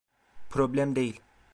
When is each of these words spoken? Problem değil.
Problem 0.49 0.95
değil. 0.95 1.21